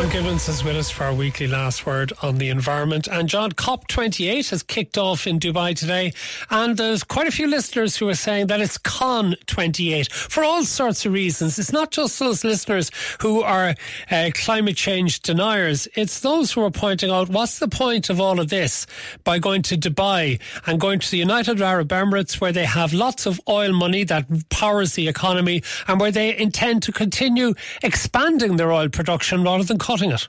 [0.00, 3.06] John Gibbons is with us for our weekly last word on the environment.
[3.06, 6.14] And John, COP28 has kicked off in Dubai today.
[6.48, 10.64] And there's quite a few listeners who are saying that it's CON 28 for all
[10.64, 11.58] sorts of reasons.
[11.58, 12.90] It's not just those listeners
[13.20, 13.74] who are
[14.10, 15.86] uh, climate change deniers.
[15.94, 18.86] It's those who are pointing out what's the point of all of this
[19.24, 23.26] by going to Dubai and going to the United Arab Emirates where they have lots
[23.26, 28.72] of oil money that powers the economy and where they intend to continue expanding their
[28.72, 30.28] oil production rather than cutting it?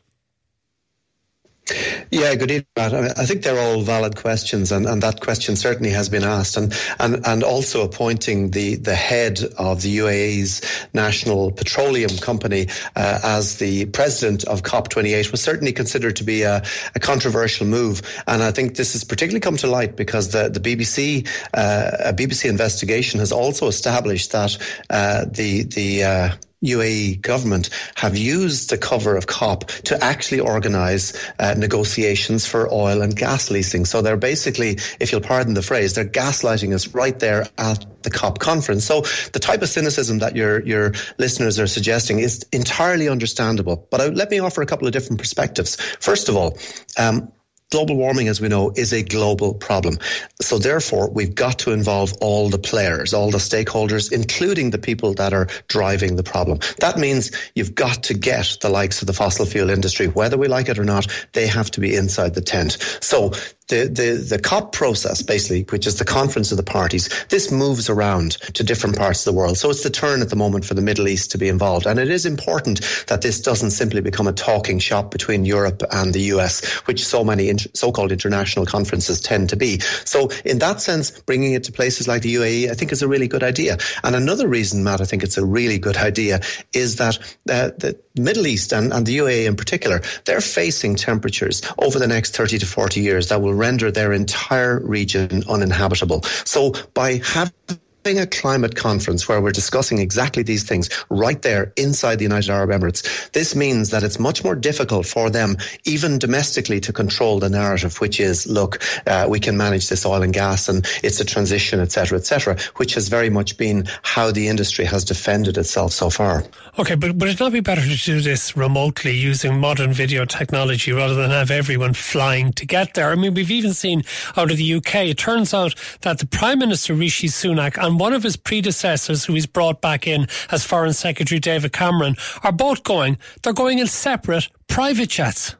[2.09, 2.93] Yeah, good evening, Matt.
[2.93, 6.57] I think they're all valid questions, and, and that question certainly has been asked.
[6.57, 10.61] And, and, and also appointing the, the head of the UAE's
[10.95, 16.63] National Petroleum Company uh, as the president of COP28 was certainly considered to be a,
[16.95, 18.01] a, controversial move.
[18.27, 22.13] And I think this has particularly come to light because the, the BBC, uh, a
[22.13, 24.57] BBC investigation has also established that
[24.89, 26.29] uh, the, the uh,
[26.63, 33.01] UAE government have used the cover of COP to actually organise uh, negotiations for oil
[33.01, 33.85] and gas leasing.
[33.85, 38.11] So they're basically, if you'll pardon the phrase, they're gaslighting us right there at the
[38.11, 38.85] COP conference.
[38.85, 39.01] So
[39.33, 43.87] the type of cynicism that your your listeners are suggesting is entirely understandable.
[43.89, 45.75] But I, let me offer a couple of different perspectives.
[45.99, 46.57] First of all.
[46.97, 47.31] Um,
[47.71, 49.97] global warming, as we know, is a global problem.
[50.41, 55.13] So therefore, we've got to involve all the players, all the stakeholders, including the people
[55.15, 56.59] that are driving the problem.
[56.79, 60.47] That means you've got to get the likes of the fossil fuel industry, whether we
[60.47, 62.77] like it or not, they have to be inside the tent.
[63.01, 63.31] So
[63.71, 67.89] the, the, the COP process, basically, which is the conference of the parties, this moves
[67.89, 69.57] around to different parts of the world.
[69.57, 71.87] So it's the turn at the moment for the Middle East to be involved.
[71.87, 76.13] And it is important that this doesn't simply become a talking shop between Europe and
[76.13, 79.79] the US, which so many so-called international conferences tend to be.
[79.79, 83.07] So in that sense, bringing it to places like the UAE, I think is a
[83.07, 83.77] really good idea.
[84.03, 86.41] And another reason, Matt, I think it's a really good idea
[86.73, 87.17] is that
[87.49, 92.07] uh, the Middle East and, and the UAE in particular, they're facing temperatures over the
[92.07, 96.23] next 30 to 40 years that will render their entire region uninhabitable.
[96.23, 101.71] So by having having a climate conference where we're discussing exactly these things right there
[101.77, 106.19] inside the United Arab Emirates, this means that it's much more difficult for them, even
[106.19, 110.33] domestically, to control the narrative, which is, look, uh, we can manage this oil and
[110.33, 114.85] gas and it's a transition, etc., etc., which has very much been how the industry
[114.85, 116.43] has defended itself so far.
[116.79, 120.91] Okay, but would it not be better to do this remotely using modern video technology
[120.91, 123.09] rather than have everyone flying to get there?
[123.09, 124.03] I mean, we've even seen
[124.35, 128.13] out of the UK, it turns out that the Prime Minister Rishi Sunak and one
[128.13, 132.83] of his predecessors, who he's brought back in as Foreign Secretary David Cameron, are both
[132.83, 133.17] going.
[133.43, 135.55] They're going in separate private jets.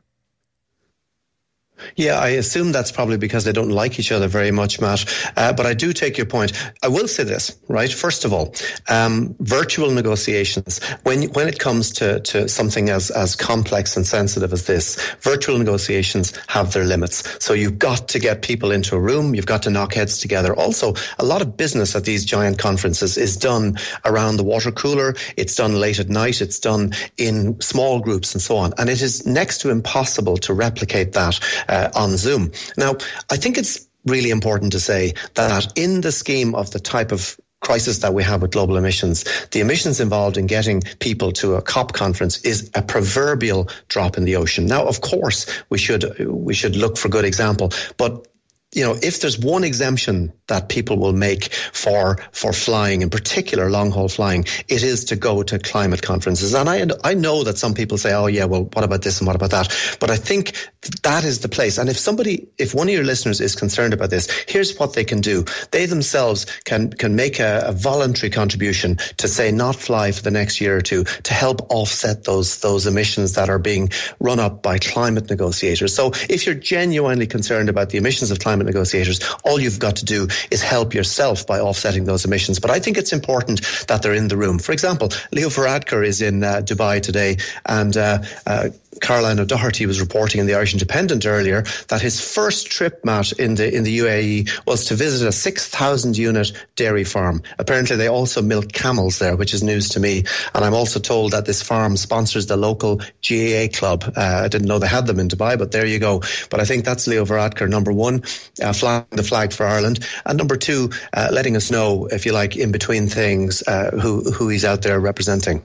[1.96, 5.06] Yeah, I assume that's probably because they don't like each other very much, Matt.
[5.38, 6.54] Uh, but I do take your point.
[6.84, 7.92] I will say this, right?
[7.92, 8.54] First of all,
[8.90, 14.54] um, virtual negotiations, when when it comes to, to something as, as complex and sensitive
[14.54, 17.44] as this, virtual negotiations have their limits.
[17.44, 20.56] So you've got to get people into a room, you've got to knock heads together.
[20.56, 25.16] Also, a lot of business at these giant conferences is done around the water cooler,
[25.38, 28.74] it's done late at night, it's done in small groups and so on.
[28.78, 31.40] And it is next to impossible to replicate that
[31.72, 32.52] uh, on Zoom.
[32.78, 32.98] Now,
[33.32, 37.38] I think it's really important to say that in the scheme of the type of
[37.62, 41.62] crisis that we have with global emissions, the emissions involved in getting people to a
[41.62, 44.66] COP conference is a proverbial drop in the ocean.
[44.66, 48.28] Now, of course, we should we should look for good example, but
[48.74, 53.70] you know, if there's one exemption that people will make for for flying, in particular
[53.70, 56.54] long haul flying, it is to go to climate conferences.
[56.54, 59.28] And I I know that some people say, oh yeah, well, what about this and
[59.28, 59.98] what about that?
[60.00, 60.70] But I think
[61.04, 61.78] that is the place.
[61.78, 65.04] And if somebody, if one of your listeners is concerned about this, here's what they
[65.04, 65.44] can do.
[65.72, 70.32] They themselves can can make a, a voluntary contribution to say not fly for the
[70.32, 73.90] next year or two to help offset those those emissions that are being
[74.20, 75.94] run up by climate negotiators.
[75.94, 79.98] So if you're genuinely concerned about the emissions of climate climate negotiators, all you've got
[79.98, 82.60] to do is help yourself by offsetting those emissions.
[82.60, 84.60] But I think it's important that they're in the room.
[84.60, 88.70] For example, Leo Varadkar is in uh, Dubai today, and uh, uh,
[89.00, 93.56] Caroline O'Doherty was reporting in the Irish Independent earlier that his first trip, Matt, in
[93.56, 97.42] the in the UAE was to visit a 6,000 unit dairy farm.
[97.58, 100.24] Apparently, they also milk camels there, which is news to me.
[100.54, 102.98] And I'm also told that this farm sponsors the local
[103.28, 104.04] GAA club.
[104.16, 106.22] Uh, I didn't know they had them in Dubai, but there you go.
[106.50, 108.24] But I think that's Leo Varadkar, number one,
[108.62, 112.34] uh, flying the flag for Ireland, and number two, uh, letting us know, if you
[112.34, 115.64] like, in between things, uh, who who he's out there representing.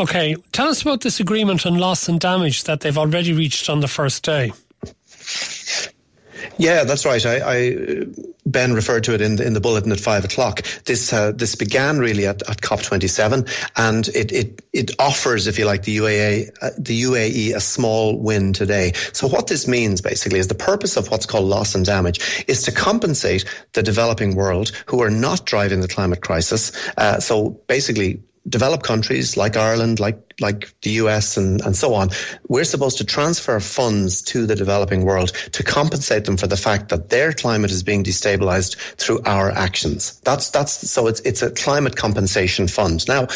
[0.00, 3.80] Okay, tell us about this agreement on loss and damage that they've already reached on
[3.80, 4.52] the first day.
[6.58, 7.24] Yeah, that's right.
[7.24, 7.76] I, I
[8.46, 10.62] Ben referred to it in the, in the bulletin at five o'clock.
[10.84, 15.64] This uh, this began really at, at COP27, and it, it it offers, if you
[15.64, 18.92] like, the UAE uh, the UAE a small win today.
[19.12, 22.62] So what this means basically is the purpose of what's called loss and damage is
[22.64, 26.72] to compensate the developing world who are not driving the climate crisis.
[26.96, 32.10] Uh, so basically, developed countries like Ireland, like like the US and, and so on,
[32.48, 36.88] we're supposed to transfer funds to the developing world to compensate them for the fact
[36.88, 40.20] that their climate is being destabilized through our actions.
[40.20, 43.06] That's that's so it's it's a climate compensation fund.
[43.06, 43.28] Now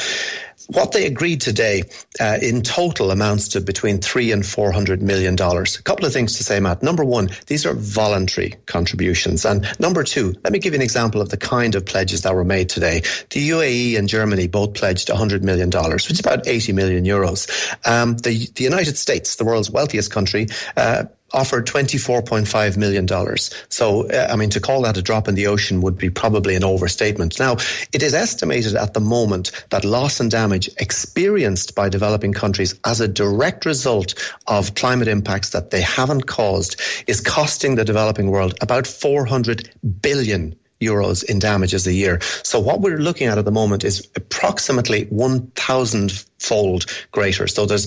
[0.68, 1.82] what they agreed today
[2.20, 5.78] uh, in total amounts to between three and four hundred million dollars.
[5.78, 6.82] A couple of things to say, Matt.
[6.82, 11.20] Number one, these are voluntary contributions, and number two, let me give you an example
[11.20, 13.00] of the kind of pledges that were made today.
[13.30, 17.48] The UAE and Germany both pledged hundred million dollars, which is about eighty million euros.
[17.86, 23.06] Um, the the United States, the world's wealthiest country, uh, offered $24.5 million.
[23.69, 26.55] So, uh, I mean, to call that a drop in the ocean would be probably
[26.55, 27.38] an overstatement.
[27.38, 27.55] Now,
[27.93, 33.00] it is estimated at the moment that loss and damage experienced by developing countries as
[33.00, 34.14] a direct result
[34.46, 39.70] of climate impacts that they haven't caused is costing the developing world about 400
[40.00, 42.20] billion euros in damages a year.
[42.43, 47.46] So what we're looking at at the moment is approximately 1,000 fold greater.
[47.46, 47.87] So there's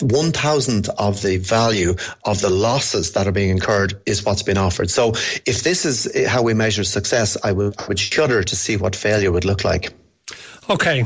[0.00, 1.94] one thousandth of the value
[2.24, 4.90] of the losses that are being incurred is what's been offered.
[4.90, 5.10] So
[5.46, 8.96] if this is how we measure success, I would, I would shudder to see what
[8.96, 9.92] failure would look like.
[10.70, 11.04] Okay.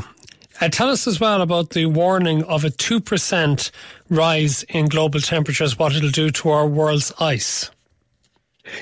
[0.61, 3.71] Uh, tell us as well about the warning of a 2%
[4.09, 7.69] rise in global temperatures, what it'll do to our world's ice.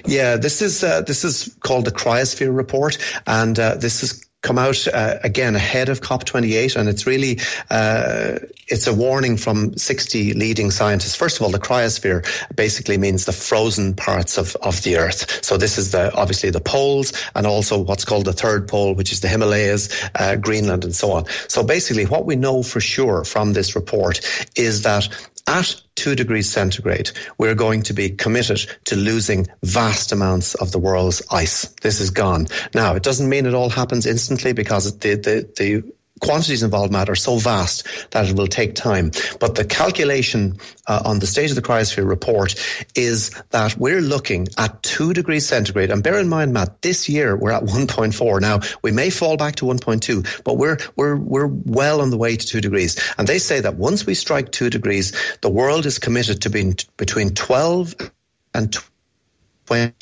[0.06, 4.58] Yeah, this is uh, this is called the Cryosphere Report, and uh, this is come
[4.58, 7.40] out uh, again ahead of COP28, and it's really
[7.70, 11.16] uh, it's a warning from 60 leading scientists.
[11.16, 15.44] First of all, the cryosphere basically means the frozen parts of, of the Earth.
[15.44, 19.12] So this is the obviously the poles, and also what's called the third pole, which
[19.12, 21.26] is the Himalayas, uh, Greenland, and so on.
[21.48, 24.22] So basically, what we know for sure from this report
[24.56, 25.08] is that
[25.48, 30.80] at two degrees centigrade, we're going to be committed to losing vast amounts of the
[30.80, 31.68] world's ice.
[31.82, 32.48] This is gone.
[32.74, 37.10] Now, it doesn't mean it all happens instantly because the, the, the quantities involved, Matt,
[37.10, 39.12] are so vast that it will take time.
[39.40, 40.58] But the calculation
[40.88, 42.56] uh, on the state of the cryosphere report
[42.96, 45.92] is that we're looking at two degrees centigrade.
[45.92, 48.42] And bear in mind, Matt, this year we're at 1.4.
[48.42, 52.36] Now we may fall back to 1.2, but we're we're we're well on the way
[52.36, 53.00] to two degrees.
[53.18, 56.74] And they say that once we strike two degrees, the world is committed to being
[56.74, 57.96] t- between 12
[58.54, 58.91] and 20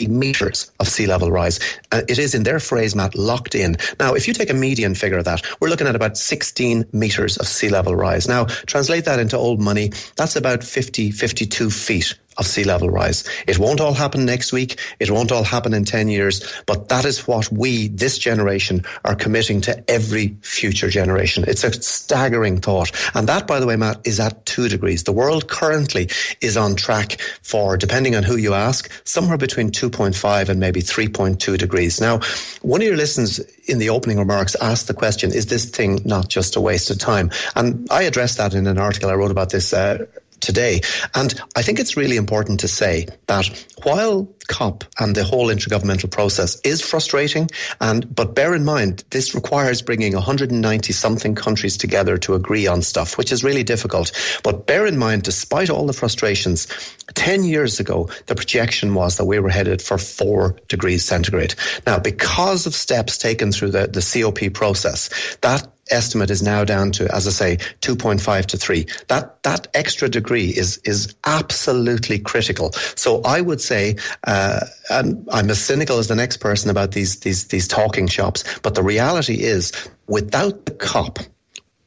[0.07, 1.59] metres of sea level rise.
[1.91, 3.77] Uh, it is, in their phrase, Matt, locked in.
[3.99, 7.37] Now, if you take a median figure of that, we're looking at about 16 metres
[7.37, 8.27] of sea level rise.
[8.27, 13.23] Now, translate that into old money, that's about 50, 52 feet of sea level rise.
[13.47, 14.79] It won't all happen next week.
[14.99, 19.15] It won't all happen in 10 years, but that is what we, this generation, are
[19.15, 21.43] committing to every future generation.
[21.47, 22.91] It's a staggering thought.
[23.13, 25.03] And that, by the way, Matt, is at two degrees.
[25.03, 26.09] The world currently
[26.41, 31.57] is on track for, depending on who you ask, somewhere between 2.5 and maybe 3.2
[31.57, 31.99] degrees.
[31.99, 32.19] Now,
[32.61, 36.29] one of your listeners in the opening remarks asked the question, is this thing not
[36.29, 37.31] just a waste of time?
[37.55, 40.05] And I addressed that in an article I wrote about this uh,
[40.41, 40.81] today.
[41.15, 43.47] And I think it's really important to say that
[43.83, 47.49] while COP and the whole intergovernmental process is frustrating,
[47.79, 52.81] and but bear in mind this requires bringing 190 something countries together to agree on
[52.81, 54.11] stuff, which is really difficult.
[54.43, 56.67] But bear in mind, despite all the frustrations,
[57.13, 61.55] 10 years ago the projection was that we were headed for four degrees centigrade.
[61.85, 66.91] Now, because of steps taken through the, the COP process, that estimate is now down
[66.93, 68.85] to, as I say, 2.5 to 3.
[69.07, 72.71] That, that extra degree is, is absolutely critical.
[72.71, 77.19] So I would say, uh, and I'm as cynical as the next person about these,
[77.21, 79.71] these, these talking shops, but the reality is
[80.07, 81.19] without the COP,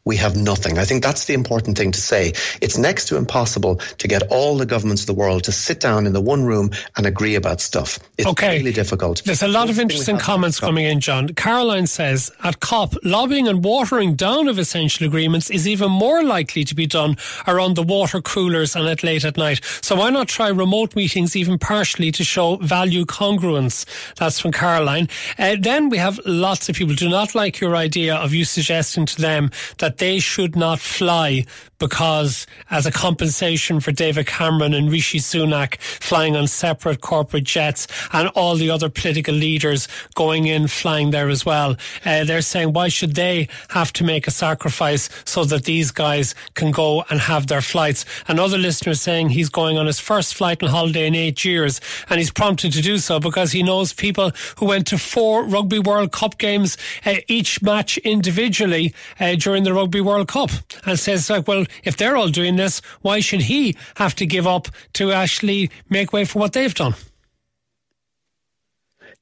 [0.04, 0.78] we have nothing.
[0.78, 2.32] I think that's the important thing to say.
[2.60, 6.06] It's next to impossible to get all the governments of the world to sit down
[6.06, 7.98] in the one room and agree about stuff.
[8.18, 8.58] It's okay.
[8.58, 9.22] really difficult.
[9.24, 11.28] There's a lot of interesting comments coming in, John.
[11.28, 16.64] Caroline says at COP, lobbying and watering down of essential agreements is even more likely
[16.64, 17.16] to be done
[17.46, 19.60] around the water coolers and at late at night.
[19.82, 23.84] So why not try remote meetings even partially to show value congruence?
[24.16, 25.08] That's from Caroline.
[25.38, 29.06] Uh, then we have lots of people do not like your idea of you suggesting
[29.06, 31.44] to them that that they should not fly
[31.82, 37.88] because as a compensation for David Cameron and Rishi Sunak flying on separate corporate jets
[38.12, 41.74] and all the other political leaders going in flying there as well.
[42.04, 46.36] Uh, they're saying why should they have to make a sacrifice so that these guys
[46.54, 48.04] can go and have their flights?
[48.28, 52.20] Another listener saying he's going on his first flight and holiday in eight years and
[52.20, 56.12] he's prompted to do so because he knows people who went to four Rugby World
[56.12, 60.50] Cup games, uh, each match individually uh, during the Rugby World Cup
[60.86, 64.46] and says like, well, if they're all doing this, why should he have to give
[64.46, 66.94] up to actually make way for what they've done?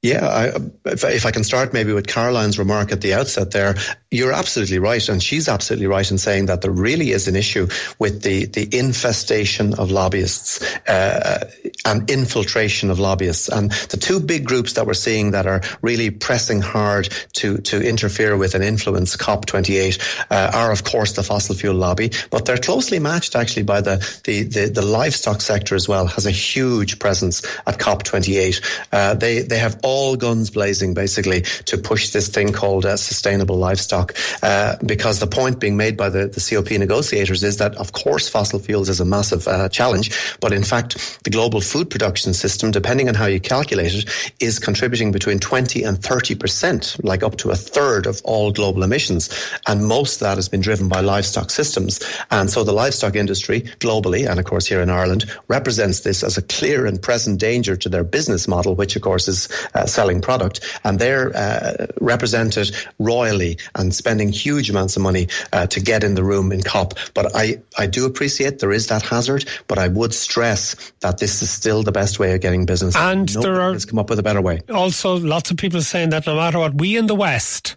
[0.02, 0.45] Yeah, I,
[0.87, 3.75] if, if, I can start maybe with Caroline's remark at the outset there,
[4.11, 7.69] you're absolutely right, and she's absolutely right in saying that there really is an issue
[7.99, 11.50] with the, the infestation of lobbyists uh,
[11.84, 13.49] and infiltration of lobbyists.
[13.49, 17.80] And the two big groups that we're seeing that are really pressing hard to, to
[17.80, 22.56] interfere with and influence COP28 uh, are, of course, the fossil fuel lobby, but they're
[22.56, 26.99] closely matched actually by the, the, the, the livestock sector as well, has a huge
[26.99, 28.87] presence at COP28.
[28.92, 33.56] Uh, they, they have all guns blazing basically to push this thing called uh, sustainable
[33.56, 34.14] livestock.
[34.42, 38.28] Uh, because the point being made by the, the COP negotiators is that, of course,
[38.28, 42.72] fossil fuels is a massive uh, challenge, but in fact, the global food production system,
[42.72, 47.36] depending on how you calculate it, is contributing between 20 and 30 percent, like up
[47.36, 49.30] to a third of all global emissions.
[49.68, 52.00] And most of that has been driven by livestock systems.
[52.30, 56.36] And so the livestock industry globally, and of course here in Ireland, represents this as
[56.36, 60.20] a clear and present danger to their business model, which of course is uh, selling
[60.20, 66.02] product, and they're uh, represented royally and spending huge amounts of money uh, to get
[66.02, 66.94] in the room in COP.
[67.14, 71.42] But I, I do appreciate there is that hazard, but I would stress that this
[71.42, 72.97] is still the best way of getting business.
[72.97, 74.62] And Nobody there are has come up with a better way.
[74.73, 77.76] Also, lots of people saying that no matter what we in the West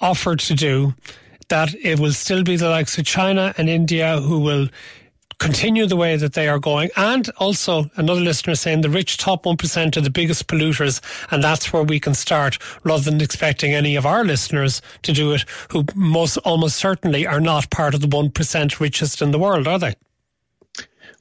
[0.00, 0.94] offer to do,
[1.48, 4.68] that it will still be the likes of China and India who will
[5.38, 6.90] continue the way that they are going.
[6.96, 11.00] And also another listener saying the rich top 1% are the biggest polluters.
[11.30, 15.32] And that's where we can start rather than expecting any of our listeners to do
[15.32, 19.66] it who most almost certainly are not part of the 1% richest in the world,
[19.66, 19.94] are they?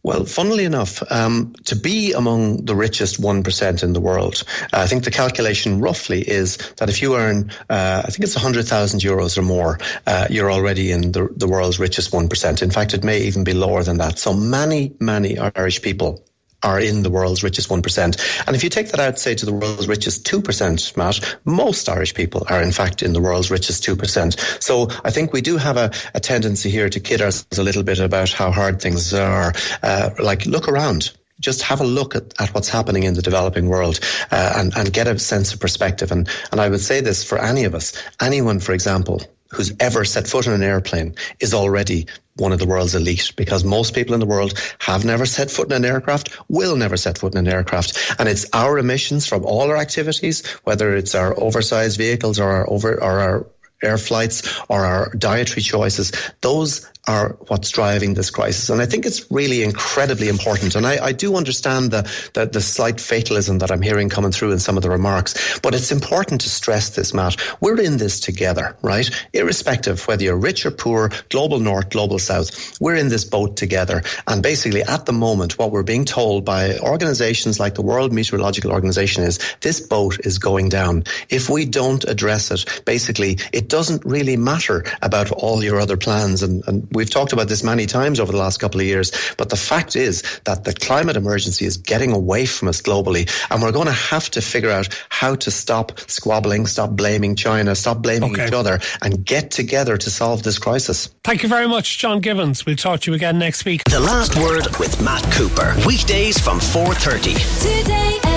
[0.03, 5.03] Well, funnily enough, um, to be among the richest 1% in the world, I think
[5.03, 9.41] the calculation roughly is that if you earn, uh, I think it's 100,000 euros or
[9.41, 9.77] more,
[10.07, 12.61] uh, you're already in the, the world's richest 1%.
[12.61, 14.19] In fact, it may even be lower than that.
[14.19, 16.23] So many, many Irish people
[16.63, 18.47] are in the world's richest 1%.
[18.47, 22.13] And if you take that out, say, to the world's richest 2%, Matt, most Irish
[22.13, 24.61] people are in fact in the world's richest 2%.
[24.61, 27.83] So I think we do have a, a tendency here to kid ourselves a little
[27.83, 29.53] bit about how hard things are.
[29.81, 33.69] Uh, like, look around just have a look at, at what's happening in the developing
[33.69, 33.99] world
[34.31, 36.11] uh, and, and get a sense of perspective.
[36.11, 39.21] And, and I would say this for any of us, anyone, for example,
[39.51, 43.63] who's ever set foot on an airplane is already one of the world's elite because
[43.63, 47.17] most people in the world have never set foot in an aircraft, will never set
[47.17, 48.15] foot in an aircraft.
[48.19, 52.69] And it's our emissions from all our activities, whether it's our oversized vehicles or our
[52.69, 53.45] over or our
[53.83, 58.69] air flights or our dietary choices, those are what's driving this crisis.
[58.69, 60.75] And I think it's really incredibly important.
[60.75, 64.51] And I, I do understand the, the, the, slight fatalism that I'm hearing coming through
[64.51, 67.37] in some of the remarks, but it's important to stress this, Matt.
[67.61, 69.09] We're in this together, right?
[69.33, 74.03] Irrespective whether you're rich or poor, global north, global south, we're in this boat together.
[74.27, 78.71] And basically at the moment, what we're being told by organizations like the World Meteorological
[78.71, 81.05] Organization is this boat is going down.
[81.29, 86.43] If we don't address it, basically it doesn't really matter about all your other plans
[86.43, 89.49] and, and we've talked about this many times over the last couple of years, but
[89.49, 93.71] the fact is that the climate emergency is getting away from us globally, and we're
[93.71, 98.33] going to have to figure out how to stop squabbling, stop blaming China, stop blaming
[98.33, 98.47] okay.
[98.47, 101.07] each other, and get together to solve this crisis.
[101.23, 102.65] Thank you very much, John Gibbons.
[102.65, 103.83] We'll talk to you again next week.
[103.85, 107.35] The last word with Matt Cooper, weekdays from 4:30.
[107.61, 108.28] Today